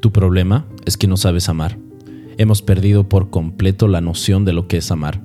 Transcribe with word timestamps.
Tu 0.00 0.12
problema 0.12 0.66
es 0.86 0.96
que 0.96 1.06
no 1.06 1.18
sabes 1.18 1.48
amar. 1.48 1.78
Hemos 2.38 2.62
perdido 2.62 3.08
por 3.08 3.28
completo 3.28 3.86
la 3.86 4.00
noción 4.00 4.46
de 4.46 4.54
lo 4.54 4.66
que 4.66 4.78
es 4.78 4.90
amar. 4.90 5.22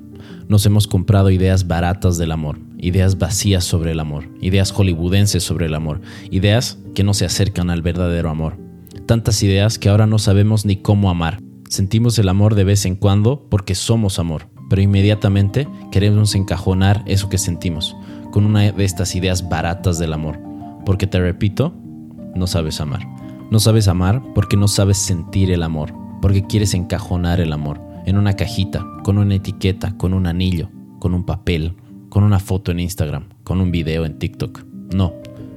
Nos 0.50 0.66
hemos 0.66 0.86
comprado 0.88 1.30
ideas 1.32 1.66
baratas 1.68 2.18
del 2.18 2.34
amor, 2.34 2.60
ideas 2.78 3.18
vacías 3.18 3.64
sobre 3.64 3.92
el 3.92 4.02
amor, 4.02 4.30
ideas 4.42 4.72
hollywoodenses 4.72 5.44
sobre 5.44 5.68
el 5.68 5.76
amor, 5.76 6.02
ideas 6.30 6.78
que 6.94 7.04
no 7.04 7.14
se 7.14 7.26
acercan 7.26 7.70
al 7.70 7.82
verdadero 7.82 8.30
amor. 8.30 8.58
Tantas 9.06 9.42
ideas 9.44 9.80
que 9.80 9.88
ahora 9.88 10.08
no 10.08 10.20
sabemos 10.20 10.66
ni 10.66 10.76
cómo 10.76 11.10
amar. 11.10 11.40
Sentimos 11.70 12.20
el 12.20 12.28
amor 12.28 12.54
de 12.54 12.66
vez 12.66 12.86
en 12.86 12.96
cuando 12.96 13.48
porque 13.50 13.76
somos 13.76 14.20
amor, 14.20 14.50
pero 14.70 14.82
inmediatamente 14.82 15.70
queremos 15.90 16.36
encajonar 16.36 17.02
eso 17.08 17.30
que 17.30 17.38
sentimos 17.38 17.96
con 18.32 18.46
una 18.46 18.72
de 18.72 18.84
estas 18.84 19.16
ideas 19.16 19.48
baratas 19.48 19.98
del 20.00 20.12
amor. 20.12 20.38
Porque 20.86 21.08
te 21.08 21.20
repito, 21.20 21.74
no 22.36 22.46
sabes 22.46 22.82
amar. 22.82 23.15
No 23.52 23.60
sabes 23.60 23.88
amar 23.88 24.22
porque 24.34 24.58
no 24.58 24.68
sabes 24.68 24.98
sentir 24.98 25.52
el 25.52 25.64
amor, 25.64 25.94
porque 26.22 26.46
quieres 26.46 26.74
encajonar 26.74 27.40
el 27.40 27.54
amor 27.54 27.80
en 28.06 28.18
una 28.18 28.34
cajita, 28.34 28.86
con 29.04 29.18
una 29.18 29.36
etiqueta, 29.36 29.96
con 29.98 30.14
un 30.14 30.28
anillo, 30.28 30.70
con 31.00 31.14
un 31.14 31.26
papel, 31.26 31.76
con 32.10 32.24
una 32.24 32.40
foto 32.40 32.72
en 32.72 32.80
Instagram, 32.80 33.26
con 33.44 33.62
un 33.62 33.72
video 33.72 34.06
en 34.06 34.18
TikTok. 34.18 34.66
No, 34.94 35.14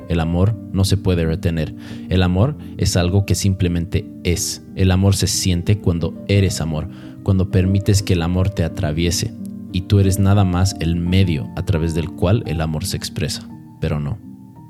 el 0.09 0.21
amor 0.21 0.55
no 0.73 0.85
se 0.85 0.97
puede 0.97 1.25
retener. 1.25 1.75
El 2.09 2.23
amor 2.23 2.57
es 2.77 2.97
algo 2.97 3.25
que 3.25 3.35
simplemente 3.35 4.11
es. 4.25 4.62
El 4.75 4.91
amor 4.91 5.15
se 5.15 5.27
siente 5.27 5.79
cuando 5.79 6.15
eres 6.29 6.61
amor, 6.61 6.89
cuando 7.23 7.51
permites 7.51 8.03
que 8.03 8.15
el 8.15 8.23
amor 8.23 8.51
te 8.51 8.65
atraviese 8.65 9.33
y 9.73 9.83
tú 9.83 10.01
eres 10.01 10.19
nada 10.19 10.45
más 10.45 10.77
el 10.81 10.97
medio 10.97 11.48
a 11.57 11.65
través 11.65 11.95
del 11.95 12.11
cual 12.11 12.43
el 12.47 12.61
amor 12.61 12.84
se 12.84 12.97
expresa. 12.97 13.48
Pero 13.81 14.01
no, 14.01 14.19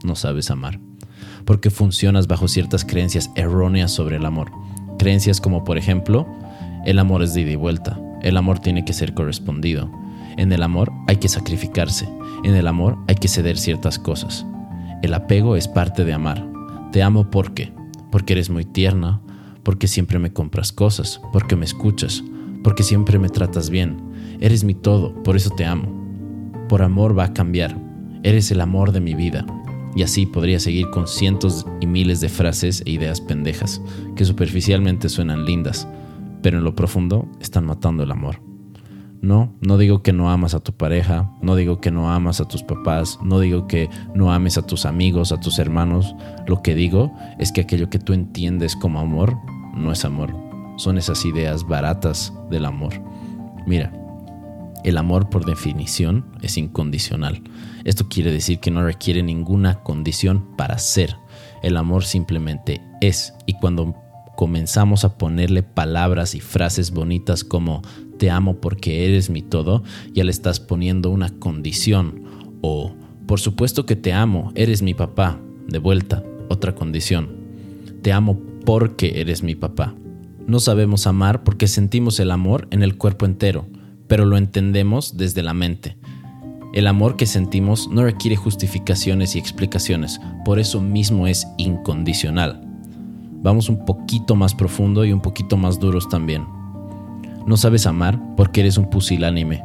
no 0.04 0.14
sabes 0.16 0.50
amar. 0.50 0.80
Porque 1.48 1.70
funcionas 1.70 2.26
bajo 2.26 2.46
ciertas 2.46 2.84
creencias 2.84 3.30
erróneas 3.34 3.90
sobre 3.90 4.16
el 4.16 4.26
amor. 4.26 4.52
Creencias 4.98 5.40
como 5.40 5.64
por 5.64 5.78
ejemplo, 5.78 6.26
el 6.84 6.98
amor 6.98 7.22
es 7.22 7.32
de 7.32 7.40
ida 7.40 7.52
y 7.52 7.56
vuelta, 7.56 7.98
el 8.20 8.36
amor 8.36 8.58
tiene 8.58 8.84
que 8.84 8.92
ser 8.92 9.14
correspondido. 9.14 9.90
En 10.36 10.52
el 10.52 10.62
amor 10.62 10.92
hay 11.06 11.16
que 11.16 11.30
sacrificarse, 11.30 12.06
en 12.44 12.54
el 12.54 12.66
amor 12.66 12.98
hay 13.08 13.14
que 13.14 13.28
ceder 13.28 13.56
ciertas 13.56 13.98
cosas. 13.98 14.44
El 15.00 15.14
apego 15.14 15.56
es 15.56 15.68
parte 15.68 16.04
de 16.04 16.12
amar. 16.12 16.46
Te 16.92 17.02
amo 17.02 17.30
porque, 17.30 17.72
porque 18.10 18.34
eres 18.34 18.50
muy 18.50 18.66
tierna, 18.66 19.22
porque 19.62 19.88
siempre 19.88 20.18
me 20.18 20.34
compras 20.34 20.70
cosas, 20.70 21.18
porque 21.32 21.56
me 21.56 21.64
escuchas, 21.64 22.22
porque 22.62 22.82
siempre 22.82 23.18
me 23.18 23.30
tratas 23.30 23.70
bien. 23.70 23.96
Eres 24.38 24.64
mi 24.64 24.74
todo, 24.74 25.14
por 25.22 25.34
eso 25.34 25.48
te 25.48 25.64
amo. 25.64 25.88
Por 26.68 26.82
amor 26.82 27.18
va 27.18 27.24
a 27.24 27.32
cambiar. 27.32 27.74
Eres 28.22 28.50
el 28.50 28.60
amor 28.60 28.92
de 28.92 29.00
mi 29.00 29.14
vida. 29.14 29.46
Y 29.94 30.02
así 30.02 30.26
podría 30.26 30.60
seguir 30.60 30.90
con 30.90 31.06
cientos 31.06 31.66
y 31.80 31.86
miles 31.86 32.20
de 32.20 32.28
frases 32.28 32.82
e 32.86 32.90
ideas 32.90 33.20
pendejas, 33.20 33.80
que 34.16 34.24
superficialmente 34.24 35.08
suenan 35.08 35.44
lindas, 35.44 35.88
pero 36.42 36.58
en 36.58 36.64
lo 36.64 36.74
profundo 36.74 37.28
están 37.40 37.66
matando 37.66 38.02
el 38.02 38.10
amor. 38.10 38.40
No, 39.20 39.52
no 39.60 39.78
digo 39.78 40.02
que 40.02 40.12
no 40.12 40.30
amas 40.30 40.54
a 40.54 40.60
tu 40.60 40.72
pareja, 40.72 41.32
no 41.42 41.56
digo 41.56 41.80
que 41.80 41.90
no 41.90 42.10
amas 42.10 42.40
a 42.40 42.46
tus 42.46 42.62
papás, 42.62 43.18
no 43.22 43.40
digo 43.40 43.66
que 43.66 43.90
no 44.14 44.32
ames 44.32 44.58
a 44.58 44.62
tus 44.62 44.86
amigos, 44.86 45.32
a 45.32 45.40
tus 45.40 45.58
hermanos. 45.58 46.14
Lo 46.46 46.62
que 46.62 46.76
digo 46.76 47.12
es 47.38 47.50
que 47.50 47.62
aquello 47.62 47.90
que 47.90 47.98
tú 47.98 48.12
entiendes 48.12 48.76
como 48.76 49.00
amor 49.00 49.36
no 49.74 49.90
es 49.90 50.04
amor. 50.04 50.32
Son 50.76 50.98
esas 50.98 51.24
ideas 51.24 51.66
baratas 51.66 52.32
del 52.48 52.64
amor. 52.64 52.94
Mira, 53.66 53.92
el 54.84 54.96
amor 54.96 55.28
por 55.30 55.44
definición 55.44 56.24
es 56.42 56.56
incondicional. 56.56 57.42
Esto 57.84 58.08
quiere 58.08 58.32
decir 58.32 58.60
que 58.60 58.70
no 58.70 58.82
requiere 58.82 59.22
ninguna 59.22 59.82
condición 59.82 60.56
para 60.56 60.78
ser. 60.78 61.16
El 61.62 61.76
amor 61.76 62.04
simplemente 62.04 62.80
es. 63.00 63.34
Y 63.46 63.54
cuando 63.54 63.94
comenzamos 64.36 65.04
a 65.04 65.18
ponerle 65.18 65.62
palabras 65.62 66.34
y 66.34 66.40
frases 66.40 66.92
bonitas 66.92 67.44
como 67.44 67.82
te 68.18 68.30
amo 68.30 68.60
porque 68.60 69.06
eres 69.06 69.30
mi 69.30 69.42
todo, 69.42 69.82
ya 70.12 70.24
le 70.24 70.30
estás 70.30 70.60
poniendo 70.60 71.10
una 71.10 71.30
condición. 71.38 72.22
O 72.60 72.94
por 73.26 73.40
supuesto 73.40 73.86
que 73.86 73.96
te 73.96 74.12
amo, 74.12 74.52
eres 74.54 74.82
mi 74.82 74.94
papá. 74.94 75.40
De 75.66 75.78
vuelta, 75.78 76.22
otra 76.48 76.74
condición. 76.74 77.28
Te 78.02 78.12
amo 78.12 78.40
porque 78.64 79.20
eres 79.20 79.42
mi 79.42 79.54
papá. 79.54 79.94
No 80.46 80.60
sabemos 80.60 81.06
amar 81.06 81.44
porque 81.44 81.66
sentimos 81.66 82.20
el 82.20 82.30
amor 82.30 82.68
en 82.70 82.82
el 82.82 82.96
cuerpo 82.96 83.26
entero, 83.26 83.66
pero 84.08 84.24
lo 84.24 84.36
entendemos 84.36 85.16
desde 85.16 85.42
la 85.42 85.54
mente. 85.54 85.96
El 86.74 86.86
amor 86.86 87.16
que 87.16 87.26
sentimos 87.26 87.88
no 87.88 88.02
requiere 88.02 88.36
justificaciones 88.36 89.36
y 89.36 89.38
explicaciones, 89.38 90.20
por 90.44 90.58
eso 90.58 90.80
mismo 90.80 91.26
es 91.26 91.46
incondicional. 91.56 92.60
Vamos 93.40 93.68
un 93.68 93.84
poquito 93.84 94.34
más 94.34 94.54
profundo 94.54 95.04
y 95.04 95.12
un 95.12 95.20
poquito 95.20 95.56
más 95.56 95.78
duros 95.78 96.08
también. 96.08 96.44
No 97.46 97.56
sabes 97.56 97.86
amar 97.86 98.20
porque 98.36 98.60
eres 98.60 98.76
un 98.76 98.90
pusilánime. 98.90 99.64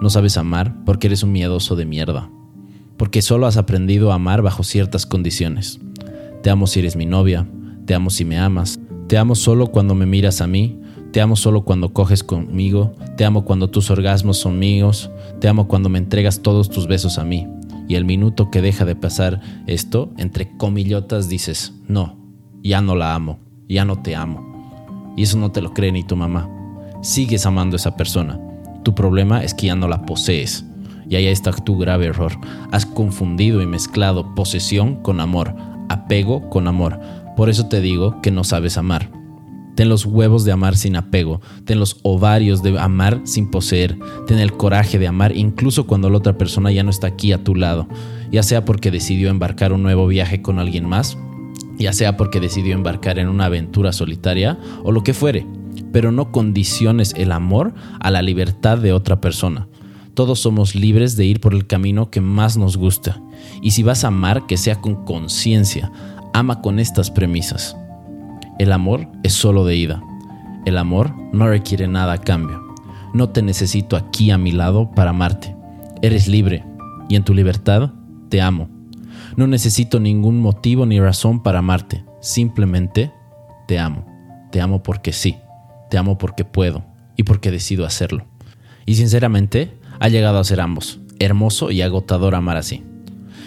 No 0.00 0.10
sabes 0.10 0.36
amar 0.36 0.74
porque 0.84 1.08
eres 1.08 1.22
un 1.22 1.32
miedoso 1.32 1.74
de 1.76 1.86
mierda. 1.86 2.30
Porque 2.96 3.22
solo 3.22 3.46
has 3.46 3.56
aprendido 3.56 4.12
a 4.12 4.16
amar 4.16 4.42
bajo 4.42 4.62
ciertas 4.62 5.06
condiciones. 5.06 5.80
Te 6.42 6.50
amo 6.50 6.66
si 6.66 6.80
eres 6.80 6.94
mi 6.94 7.06
novia. 7.06 7.48
Te 7.86 7.94
amo 7.94 8.10
si 8.10 8.24
me 8.24 8.38
amas. 8.38 8.78
Te 9.08 9.18
amo 9.18 9.34
solo 9.34 9.68
cuando 9.68 9.94
me 9.94 10.06
miras 10.06 10.40
a 10.40 10.46
mí. 10.46 10.78
Te 11.12 11.20
amo 11.20 11.36
solo 11.36 11.64
cuando 11.64 11.92
coges 11.92 12.22
conmigo. 12.22 12.94
Te 13.16 13.24
amo 13.24 13.44
cuando 13.44 13.70
tus 13.70 13.90
orgasmos 13.90 14.38
son 14.38 14.58
míos. 14.58 15.10
Te 15.40 15.48
amo 15.48 15.68
cuando 15.68 15.88
me 15.88 15.98
entregas 15.98 16.40
todos 16.40 16.70
tus 16.70 16.86
besos 16.86 17.18
a 17.18 17.24
mí. 17.24 17.48
Y 17.88 17.96
el 17.96 18.04
minuto 18.04 18.50
que 18.50 18.62
deja 18.62 18.84
de 18.84 18.94
pasar 18.94 19.40
esto, 19.66 20.10
entre 20.16 20.56
comillotas 20.56 21.28
dices, 21.28 21.72
no, 21.88 22.16
ya 22.62 22.80
no 22.80 22.94
la 22.94 23.14
amo, 23.14 23.40
ya 23.68 23.84
no 23.84 24.00
te 24.00 24.14
amo. 24.14 25.12
Y 25.16 25.24
eso 25.24 25.38
no 25.38 25.50
te 25.50 25.60
lo 25.60 25.74
cree 25.74 25.90
ni 25.90 26.04
tu 26.04 26.14
mamá 26.14 26.48
sigues 27.00 27.46
amando 27.46 27.74
a 27.74 27.78
esa 27.78 27.96
persona. 27.96 28.38
Tu 28.82 28.94
problema 28.94 29.42
es 29.42 29.54
que 29.54 29.66
ya 29.66 29.74
no 29.74 29.88
la 29.88 30.06
posees. 30.06 30.64
Y 31.08 31.16
ahí 31.16 31.26
está 31.26 31.52
tu 31.52 31.76
grave 31.78 32.06
error. 32.06 32.32
Has 32.70 32.86
confundido 32.86 33.60
y 33.60 33.66
mezclado 33.66 34.34
posesión 34.34 34.96
con 34.96 35.20
amor, 35.20 35.54
apego 35.88 36.48
con 36.50 36.68
amor. 36.68 37.00
Por 37.36 37.50
eso 37.50 37.66
te 37.66 37.80
digo 37.80 38.20
que 38.22 38.30
no 38.30 38.44
sabes 38.44 38.78
amar. 38.78 39.10
Ten 39.80 39.88
los 39.88 40.04
huevos 40.04 40.44
de 40.44 40.52
amar 40.52 40.76
sin 40.76 40.94
apego, 40.94 41.40
ten 41.64 41.80
los 41.80 42.00
ovarios 42.02 42.62
de 42.62 42.78
amar 42.78 43.22
sin 43.24 43.50
poseer, 43.50 43.98
ten 44.26 44.38
el 44.38 44.52
coraje 44.52 44.98
de 44.98 45.08
amar 45.08 45.34
incluso 45.34 45.86
cuando 45.86 46.10
la 46.10 46.18
otra 46.18 46.36
persona 46.36 46.70
ya 46.70 46.82
no 46.82 46.90
está 46.90 47.06
aquí 47.06 47.32
a 47.32 47.42
tu 47.42 47.54
lado, 47.54 47.88
ya 48.30 48.42
sea 48.42 48.66
porque 48.66 48.90
decidió 48.90 49.30
embarcar 49.30 49.72
un 49.72 49.82
nuevo 49.82 50.06
viaje 50.06 50.42
con 50.42 50.58
alguien 50.58 50.86
más, 50.86 51.16
ya 51.78 51.94
sea 51.94 52.18
porque 52.18 52.40
decidió 52.40 52.74
embarcar 52.74 53.18
en 53.18 53.30
una 53.30 53.46
aventura 53.46 53.94
solitaria 53.94 54.58
o 54.84 54.92
lo 54.92 55.02
que 55.02 55.14
fuere 55.14 55.46
pero 55.92 56.12
no 56.12 56.30
condiciones 56.30 57.14
el 57.16 57.32
amor 57.32 57.72
a 58.00 58.10
la 58.10 58.20
libertad 58.20 58.76
de 58.76 58.92
otra 58.92 59.22
persona. 59.22 59.66
Todos 60.12 60.40
somos 60.40 60.74
libres 60.74 61.16
de 61.16 61.24
ir 61.24 61.40
por 61.40 61.54
el 61.54 61.66
camino 61.66 62.10
que 62.10 62.20
más 62.20 62.58
nos 62.58 62.76
gusta. 62.76 63.22
Y 63.62 63.70
si 63.70 63.82
vas 63.82 64.04
a 64.04 64.08
amar, 64.08 64.44
que 64.46 64.58
sea 64.58 64.76
con 64.76 65.06
conciencia. 65.06 65.90
Ama 66.34 66.60
con 66.60 66.78
estas 66.78 67.10
premisas. 67.10 67.79
El 68.60 68.72
amor 68.72 69.08
es 69.22 69.32
solo 69.32 69.64
de 69.64 69.74
ida. 69.74 70.02
El 70.66 70.76
amor 70.76 71.14
no 71.32 71.48
requiere 71.48 71.88
nada 71.88 72.12
a 72.12 72.18
cambio. 72.18 72.62
No 73.14 73.30
te 73.30 73.40
necesito 73.40 73.96
aquí 73.96 74.30
a 74.30 74.36
mi 74.36 74.52
lado 74.52 74.90
para 74.90 75.12
amarte. 75.12 75.56
Eres 76.02 76.28
libre 76.28 76.62
y 77.08 77.16
en 77.16 77.24
tu 77.24 77.32
libertad 77.32 77.94
te 78.28 78.42
amo. 78.42 78.68
No 79.34 79.46
necesito 79.46 79.98
ningún 79.98 80.42
motivo 80.42 80.84
ni 80.84 81.00
razón 81.00 81.42
para 81.42 81.60
amarte. 81.60 82.04
Simplemente 82.20 83.10
te 83.66 83.78
amo. 83.78 84.04
Te 84.52 84.60
amo 84.60 84.82
porque 84.82 85.14
sí. 85.14 85.38
Te 85.88 85.96
amo 85.96 86.18
porque 86.18 86.44
puedo 86.44 86.84
y 87.16 87.22
porque 87.22 87.50
decido 87.50 87.86
hacerlo. 87.86 88.26
Y 88.84 88.96
sinceramente, 88.96 89.72
ha 90.00 90.08
llegado 90.10 90.38
a 90.38 90.44
ser 90.44 90.60
ambos, 90.60 91.00
hermoso 91.18 91.70
y 91.70 91.80
agotador 91.80 92.34
amar 92.34 92.58
así. 92.58 92.82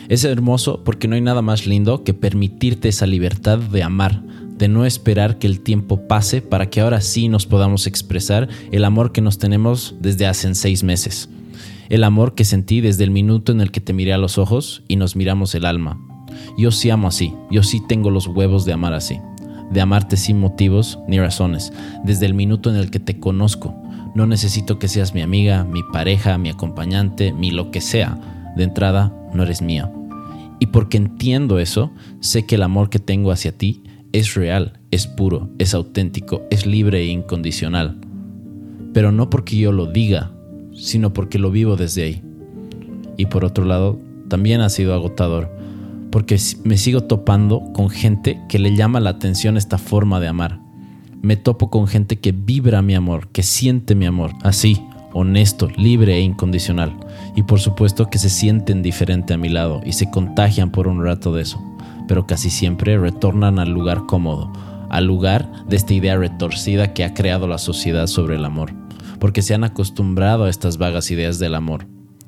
Es 0.10 0.24
hermoso 0.24 0.84
porque 0.84 1.08
no 1.08 1.14
hay 1.14 1.22
nada 1.22 1.44
más 1.44 1.68
lindo 1.68 2.04
que 2.04 2.16
permitirte 2.16 2.90
esa 2.90 3.06
libertad 3.06 3.60
de 3.60 3.84
amar, 3.84 4.24
de 4.64 4.70
no 4.70 4.86
esperar 4.86 5.40
que 5.40 5.48
el 5.48 5.60
tiempo 5.60 6.08
pase 6.08 6.42
para 6.42 6.70
que 6.70 6.80
ahora 6.80 7.02
sí 7.02 7.28
nos 7.28 7.46
podamos 7.46 7.86
expresar 7.86 8.48
el 8.72 8.86
amor 8.86 9.12
que 9.12 9.20
nos 9.20 9.38
tenemos 9.38 9.96
desde 10.00 10.26
hace 10.26 10.56
seis 10.56 10.86
meses. 10.86 11.28
El 11.90 12.06
amor 12.06 12.34
que 12.34 12.46
sentí 12.46 12.80
desde 12.80 13.04
el 13.04 13.12
minuto 13.12 13.52
en 13.52 13.60
el 13.60 13.72
que 13.72 13.82
te 13.82 13.92
miré 13.92 14.14
a 14.14 14.18
los 14.18 14.38
ojos 14.38 14.82
y 14.88 14.96
nos 14.96 15.18
miramos 15.18 15.54
el 15.54 15.66
alma. 15.66 16.00
Yo 16.58 16.72
sí 16.72 16.90
amo 16.90 17.10
así, 17.10 17.34
yo 17.52 17.62
sí 17.62 17.82
tengo 17.90 18.10
los 18.10 18.26
huevos 18.26 18.64
de 18.64 18.72
amar 18.72 18.94
así 18.94 19.20
de 19.70 19.82
amarte 19.82 20.16
sin 20.16 20.40
motivos 20.40 20.98
ni 21.10 21.20
razones, 21.20 21.74
desde 22.06 22.26
el 22.26 22.34
minuto 22.34 22.70
en 22.70 22.78
el 22.78 22.90
que 22.90 23.00
te 23.00 23.20
conozco. 23.20 23.76
No 24.16 24.28
necesito 24.28 24.80
que 24.80 24.88
seas 24.88 25.14
mi 25.14 25.22
amiga, 25.22 25.66
mi 25.66 25.84
pareja, 25.84 26.38
mi 26.38 26.48
acompañante, 26.50 27.34
mi 27.34 27.52
lo 27.52 27.70
que 27.70 27.82
sea. 27.82 28.54
De 28.56 28.64
entrada, 28.64 29.12
no 29.34 29.44
eres 29.44 29.62
mía. 29.62 29.92
Y 30.60 30.68
porque 30.68 30.98
entiendo 30.98 31.60
eso, 31.60 31.92
sé 32.22 32.46
que 32.46 32.56
el 32.56 32.64
amor 32.64 32.90
que 32.90 33.00
tengo 33.00 33.32
hacia 33.32 33.58
ti 33.58 33.84
es 34.14 34.36
real, 34.36 34.80
es 34.92 35.08
puro, 35.08 35.50
es 35.60 35.74
auténtico, 35.74 36.44
es 36.50 36.66
libre 36.66 37.02
e 37.02 37.08
incondicional. 37.08 37.98
Pero 38.94 39.12
no 39.12 39.30
porque 39.30 39.58
yo 39.58 39.72
lo 39.72 39.88
diga, 39.88 40.32
sino 40.74 41.12
porque 41.14 41.40
lo 41.40 41.52
vivo 41.52 41.76
desde 41.76 42.04
ahí. 42.04 42.24
Y 43.18 43.26
por 43.26 43.44
otro 43.44 43.66
lado, 43.66 44.00
también 44.30 44.62
ha 44.62 44.70
sido 44.70 44.94
agotador 44.94 45.52
porque 46.14 46.38
me 46.64 46.78
sigo 46.78 47.02
topando 47.02 47.74
con 47.74 47.90
gente 47.90 48.40
que 48.48 48.60
le 48.60 48.76
llama 48.76 49.00
la 49.00 49.10
atención 49.10 49.58
esta 49.58 49.80
forma 49.80 50.20
de 50.20 50.28
amar. 50.28 50.60
Me 51.24 51.38
topo 51.38 51.72
con 51.72 51.88
gente 51.88 52.20
que 52.20 52.32
vibra 52.32 52.84
mi 52.84 52.94
amor, 52.94 53.30
que 53.30 53.42
siente 53.42 53.96
mi 53.96 54.06
amor, 54.06 54.32
así, 54.44 54.80
honesto, 55.14 55.70
libre 55.76 56.18
e 56.18 56.22
incondicional. 56.22 56.94
Y 57.36 57.42
por 57.42 57.60
supuesto 57.60 58.12
que 58.12 58.20
se 58.20 58.30
sienten 58.30 58.84
diferente 58.84 59.34
a 59.34 59.38
mi 59.38 59.50
lado 59.50 59.82
y 59.84 59.94
se 59.94 60.12
contagian 60.12 60.72
por 60.72 60.88
un 60.88 61.04
rato 61.04 61.34
de 61.34 61.42
eso, 61.42 61.60
pero 62.08 62.28
casi 62.28 62.50
siempre 62.50 62.98
retornan 62.98 63.60
al 63.60 63.70
lugar 63.70 64.06
cómodo, 64.06 64.52
al 64.90 65.06
lugar 65.06 65.66
de 65.68 65.76
esta 65.76 65.94
idea 65.94 66.18
retorcida 66.18 66.94
que 66.94 67.04
ha 67.04 67.14
creado 67.14 67.48
la 67.48 67.58
sociedad 67.58 68.08
sobre 68.08 68.36
el 68.36 68.46
amor, 68.46 68.74
porque 69.20 69.42
se 69.42 69.54
han 69.54 69.64
acostumbrado 69.64 70.46
a 70.46 70.50
estas 70.50 70.78
vagas 70.78 71.12
ideas 71.12 71.40
del 71.40 71.56
amor. 71.56 71.88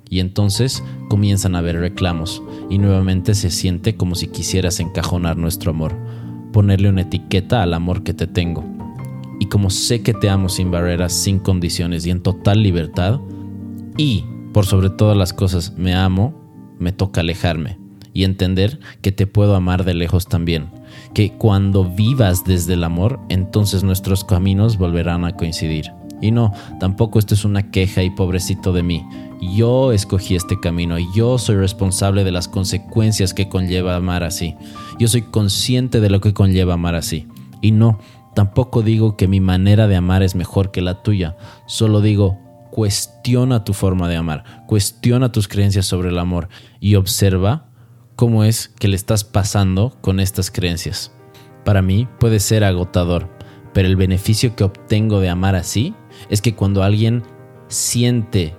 Y 0.10 0.20
entonces 0.20 0.84
comienzan 1.10 1.56
a 1.56 1.60
haber 1.60 1.80
reclamos 1.80 2.42
y 2.70 2.78
nuevamente 2.78 3.34
se 3.34 3.50
siente 3.50 3.96
como 3.96 4.16
si 4.16 4.28
quisieras 4.28 4.80
encajonar 4.80 5.36
nuestro 5.38 5.72
amor, 5.72 5.96
ponerle 6.54 6.90
una 6.90 7.02
etiqueta 7.02 7.64
al 7.64 7.74
amor 7.74 8.04
que 8.04 8.14
te 8.14 8.28
tengo. 8.28 8.64
Y 9.40 9.48
como 9.48 9.70
sé 9.70 10.02
que 10.02 10.14
te 10.14 10.30
amo 10.30 10.48
sin 10.48 10.72
barreras, 10.72 11.12
sin 11.12 11.40
condiciones 11.40 12.06
y 12.06 12.12
en 12.12 12.22
total 12.22 12.64
libertad, 12.64 13.20
y 13.98 14.26
por 14.54 14.66
sobre 14.66 14.90
todas 14.90 15.18
las 15.18 15.34
cosas 15.34 15.74
me 15.76 15.96
amo, 15.96 16.34
me 16.80 16.92
toca 16.92 17.22
alejarme 17.22 17.85
y 18.16 18.24
entender 18.24 18.80
que 19.02 19.12
te 19.12 19.28
puedo 19.28 19.56
amar 19.56 19.84
de 19.84 19.94
lejos 19.94 20.26
también, 20.26 20.70
que 21.14 21.34
cuando 21.34 21.84
vivas 21.84 22.46
desde 22.46 22.74
el 22.74 22.86
amor, 22.86 23.20
entonces 23.30 23.84
nuestros 23.84 24.24
caminos 24.24 24.78
volverán 24.78 25.26
a 25.26 25.34
coincidir. 25.36 25.92
Y 26.22 26.32
no, 26.32 26.54
tampoco 26.80 27.20
esto 27.20 27.34
es 27.34 27.44
una 27.44 27.70
queja 27.72 28.02
y 28.04 28.10
pobrecito 28.10 28.72
de 28.72 28.84
mí. 28.84 29.06
Yo 29.54 29.92
escogí 29.92 30.36
este 30.36 30.58
camino 30.60 30.98
y 30.98 31.06
yo 31.14 31.38
soy 31.38 31.58
responsable 31.58 32.24
de 32.24 32.32
las 32.32 32.48
consecuencias 32.48 33.34
que 33.34 33.50
conlleva 33.50 33.98
amar 33.98 34.24
así. 34.24 34.56
Yo 34.98 35.10
soy 35.10 35.24
consciente 35.24 36.00
de 36.00 36.10
lo 36.10 36.22
que 36.22 36.34
conlleva 36.34 36.76
amar 36.76 36.96
así. 36.96 37.28
Y 37.62 37.72
no, 37.72 38.00
tampoco 38.34 38.82
digo 38.82 39.18
que 39.18 39.28
mi 39.28 39.42
manera 39.42 39.88
de 39.88 39.98
amar 39.98 40.24
es 40.24 40.36
mejor 40.36 40.72
que 40.72 40.82
la 40.82 41.04
tuya. 41.04 41.36
Solo 41.66 42.00
digo, 42.00 42.40
cuestiona 42.72 43.66
tu 43.66 43.74
forma 43.74 44.08
de 44.08 44.16
amar, 44.16 44.66
cuestiona 44.68 45.34
tus 45.34 45.50
creencias 45.50 45.86
sobre 45.86 46.10
el 46.10 46.18
amor 46.18 46.48
y 46.80 46.96
observa 46.96 47.65
cómo 48.16 48.44
es 48.44 48.70
que 48.80 48.88
le 48.88 48.96
estás 48.96 49.24
pasando 49.24 49.98
con 50.02 50.20
estas 50.20 50.52
creencias. 50.52 51.12
Para 51.64 51.82
mí 51.82 52.08
puede 52.20 52.40
ser 52.40 52.64
agotador, 52.64 53.30
pero 53.74 53.88
el 53.88 53.96
beneficio 53.96 54.56
que 54.56 54.64
obtengo 54.64 55.20
de 55.20 55.30
amar 55.30 55.56
así 55.56 55.94
es 56.30 56.42
que 56.42 56.56
cuando 56.56 56.84
alguien 56.84 57.24
siente 57.68 58.56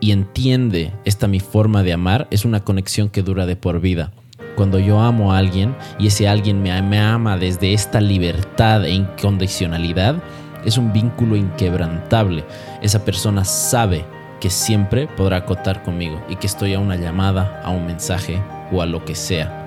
y 0.00 0.12
entiende 0.12 0.92
esta 1.04 1.26
mi 1.26 1.40
forma 1.40 1.82
de 1.82 1.92
amar, 1.92 2.28
es 2.30 2.44
una 2.44 2.64
conexión 2.64 3.08
que 3.08 3.22
dura 3.22 3.46
de 3.46 3.56
por 3.56 3.80
vida. 3.80 4.12
Cuando 4.56 4.78
yo 4.78 5.00
amo 5.00 5.32
a 5.32 5.38
alguien 5.38 5.76
y 5.98 6.08
ese 6.08 6.28
alguien 6.28 6.62
me, 6.62 6.72
ama 7.00 7.36
desde 7.38 7.72
esta 7.72 8.00
libertad 8.00 8.84
e 8.84 8.90
incondicionalidad, 8.90 10.22
es 10.64 10.76
un 10.78 10.92
vínculo 10.92 11.36
inquebrantable. 11.36 12.44
Esa 12.82 13.04
persona 13.04 13.44
sabe 13.44 14.04
que 14.40 14.50
siempre 14.50 15.06
podrá 15.06 15.44
contar 15.44 15.82
conmigo 15.82 16.22
y 16.28 16.36
que 16.36 16.46
estoy 16.46 16.74
a 16.74 16.78
una 16.78 16.96
llamada, 16.96 17.60
a 17.64 17.70
un 17.70 17.86
mensaje 17.86 18.42
o 18.72 18.82
a 18.82 18.86
lo 18.86 19.04
que 19.04 19.14
sea. 19.14 19.64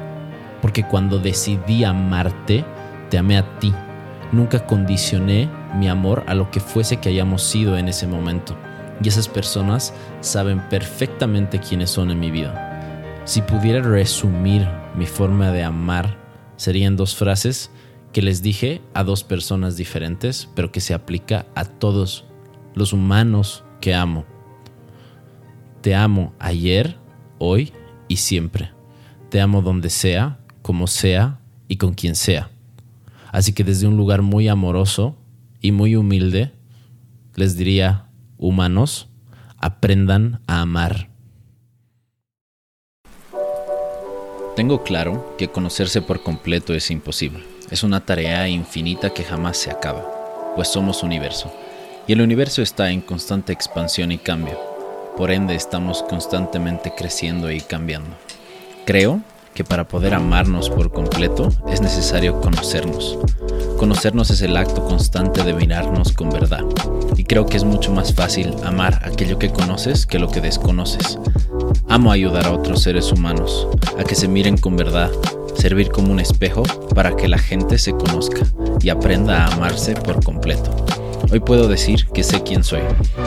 Porque 0.62 0.84
cuando 0.84 1.20
decidí 1.20 1.84
amarte, 1.84 2.64
te 3.10 3.18
amé 3.18 3.38
a 3.38 3.60
ti. 3.60 3.74
Nunca 4.32 4.66
condicioné 4.66 5.50
mi 5.76 5.90
amor 5.90 6.24
a 6.28 6.34
lo 6.34 6.52
que 6.52 6.60
fuese 6.60 6.98
que 6.98 7.10
hayamos 7.10 7.44
sido 7.44 7.78
en 7.78 7.88
ese 7.88 8.08
momento. 8.08 8.56
Y 9.04 9.08
esas 9.08 9.28
personas 9.28 9.94
saben 10.22 10.62
perfectamente 10.70 11.60
quiénes 11.60 11.90
son 11.90 12.12
en 12.12 12.20
mi 12.20 12.32
vida. 12.32 13.22
Si 13.26 13.42
pudiera 13.42 13.82
resumir 13.82 14.68
mi 14.96 15.06
forma 15.06 15.52
de 15.52 15.64
amar, 15.64 16.18
serían 16.56 16.96
dos 16.96 17.16
frases 17.16 17.72
que 18.14 18.22
les 18.22 18.42
dije 18.42 18.82
a 18.94 19.04
dos 19.04 19.24
personas 19.24 19.78
diferentes, 19.78 20.50
pero 20.54 20.72
que 20.72 20.82
se 20.82 20.94
aplica 20.94 21.46
a 21.56 21.66
todos 21.66 22.26
los 22.76 22.94
humanos 22.94 23.64
que 23.80 23.94
amo. 23.94 24.26
Te 25.82 25.96
amo 25.96 26.34
ayer, 26.38 26.98
hoy 27.40 27.74
y 28.08 28.18
siempre. 28.18 28.70
Te 29.30 29.42
amo 29.42 29.64
donde 29.64 29.90
sea, 29.90 30.38
como 30.62 30.86
sea 30.86 31.40
y 31.68 31.78
con 31.78 31.96
quien 31.96 32.14
sea. 32.14 32.52
Así 33.32 33.54
que 33.54 33.64
desde 33.64 33.88
un 33.88 33.98
lugar 33.98 34.22
muy 34.22 34.48
amoroso 34.48 35.16
y 35.60 35.72
muy 35.72 35.96
humilde, 35.96 36.52
les 37.34 37.58
diría, 37.58 38.10
humanos, 38.38 39.10
aprendan 39.58 40.42
a 40.46 40.62
amar. 40.62 41.10
Tengo 44.56 44.84
claro 44.84 45.36
que 45.40 45.48
conocerse 45.48 46.04
por 46.04 46.22
completo 46.22 46.76
es 46.76 46.92
imposible. 46.92 47.44
Es 47.72 47.82
una 47.82 48.06
tarea 48.06 48.48
infinita 48.48 49.12
que 49.16 49.24
jamás 49.24 49.58
se 49.58 49.72
acaba, 49.72 50.54
pues 50.56 50.68
somos 50.68 51.02
universo. 51.02 51.52
Y 52.06 52.14
el 52.14 52.22
universo 52.22 52.62
está 52.62 52.92
en 52.92 53.02
constante 53.02 53.52
expansión 53.52 54.12
y 54.12 54.20
cambio. 54.20 54.71
Por 55.18 55.32
ende 55.32 55.56
estamos 55.56 56.04
constantemente 56.04 56.94
creciendo 56.96 57.52
y 57.52 57.62
cambiando. 57.62 58.12
Creo 58.86 59.22
que 59.54 59.64
para 59.64 59.88
poder 59.88 60.14
amarnos 60.14 60.70
por 60.70 60.92
completo 60.92 61.50
es 61.70 61.82
necesario 61.82 62.40
conocernos. 62.40 63.18
Conocernos 63.78 64.30
es 64.30 64.42
el 64.42 64.56
acto 64.56 64.86
constante 64.86 65.44
de 65.44 65.54
mirarnos 65.54 66.14
con 66.14 66.30
verdad. 66.30 66.64
Y 67.18 67.26
creo 67.26 67.46
que 67.46 67.58
es 67.58 67.64
mucho 67.64 67.92
más 67.92 68.14
fácil 68.14 68.54
amar 68.64 69.02
aquello 69.04 69.38
que 69.38 69.52
conoces 69.52 70.06
que 70.06 70.20
lo 70.20 70.30
que 70.30 70.42
desconoces. 70.42 71.20
Amo 71.90 72.12
ayudar 72.12 72.46
a 72.46 72.54
otros 72.54 72.82
seres 72.82 73.12
humanos 73.12 73.68
a 74.00 74.04
que 74.04 74.16
se 74.16 74.28
miren 74.28 74.58
con 74.58 74.78
verdad, 74.78 75.12
servir 75.56 75.90
como 75.90 76.12
un 76.12 76.20
espejo 76.20 76.64
para 76.96 77.16
que 77.16 77.28
la 77.28 77.38
gente 77.38 77.78
se 77.78 77.92
conozca 77.92 78.42
y 78.82 78.90
aprenda 78.90 79.46
a 79.46 79.54
amarse 79.54 79.94
por 79.96 80.24
completo. 80.24 80.91
Hoy 81.32 81.40
puedo 81.40 81.70
decir 81.70 82.08
que 82.08 82.24
sé 82.24 82.44
quién 82.44 82.62
soy, 82.62 82.82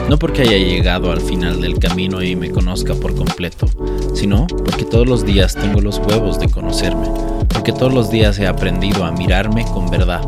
no 0.09 0.19
porque 0.19 0.43
haya 0.43 0.57
llegado 0.57 1.11
al 1.11 1.21
final 1.21 1.59
del 1.59 1.79
camino 1.79 2.21
y 2.21 2.35
me 2.35 2.51
conozca 2.51 2.93
por 2.93 3.15
completo, 3.15 3.67
sino 4.13 4.45
porque 4.45 4.85
todos 4.85 5.07
los 5.07 5.25
días 5.25 5.55
tengo 5.55 5.81
los 5.81 5.97
huevos 5.97 6.39
de 6.39 6.47
conocerme, 6.47 7.07
porque 7.49 7.71
todos 7.71 7.91
los 7.91 8.11
días 8.11 8.37
he 8.37 8.45
aprendido 8.45 9.05
a 9.05 9.11
mirarme 9.11 9.65
con 9.65 9.89
verdad. 9.89 10.21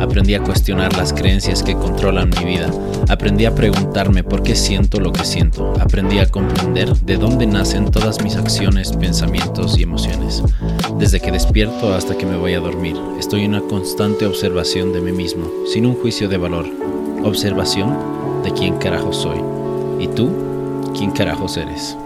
Aprendí 0.00 0.34
a 0.34 0.42
cuestionar 0.42 0.96
las 0.96 1.12
creencias 1.12 1.62
que 1.62 1.74
controlan 1.74 2.30
mi 2.30 2.44
vida. 2.44 2.68
Aprendí 3.08 3.44
a 3.44 3.54
preguntarme 3.54 4.24
por 4.24 4.42
qué 4.42 4.56
siento 4.56 4.98
lo 4.98 5.12
que 5.12 5.24
siento. 5.24 5.74
Aprendí 5.80 6.18
a 6.18 6.26
comprender 6.26 6.92
de 6.96 7.18
dónde 7.18 7.46
nacen 7.46 7.90
todas 7.90 8.20
mis 8.22 8.34
acciones, 8.34 8.92
pensamientos 8.92 9.78
y 9.78 9.82
emociones. 9.82 10.42
Desde 10.98 11.20
que 11.20 11.30
despierto 11.30 11.94
hasta 11.94 12.16
que 12.16 12.26
me 12.26 12.36
voy 12.36 12.54
a 12.54 12.60
dormir, 12.60 12.96
estoy 13.20 13.44
en 13.44 13.54
una 13.54 13.60
constante 13.68 14.26
observación 14.26 14.92
de 14.92 15.02
mí 15.02 15.12
mismo, 15.12 15.44
sin 15.72 15.86
un 15.86 15.94
juicio 15.94 16.28
de 16.28 16.38
valor. 16.38 16.91
Observación 17.24 18.42
de 18.42 18.52
quién 18.52 18.78
carajo 18.78 19.12
soy. 19.12 19.38
¿Y 20.00 20.08
tú? 20.08 20.28
¿Quién 20.92 21.12
carajos 21.12 21.56
eres? 21.56 21.96